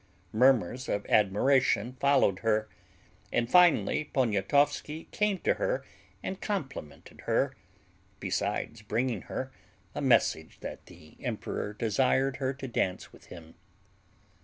Murmurs 0.33 0.89
of 0.89 1.05
admiration 1.09 1.93
followed 1.99 2.39
her, 2.39 2.67
and 3.31 3.51
finally 3.51 4.09
Poniatowski 4.11 5.03
came 5.11 5.37
to 5.41 5.53
her 5.61 5.85
and 6.23 6.41
complimented 6.41 7.21
her, 7.27 7.55
besides 8.19 8.81
bringing 8.81 9.21
her 9.29 9.51
a 9.93 10.01
message 10.01 10.57
that 10.61 10.87
the 10.87 11.17
emperor 11.23 11.73
desired 11.73 12.37
her 12.37 12.51
to 12.51 12.67
dance 12.67 13.13
with 13.13 13.27
him. 13.27 13.53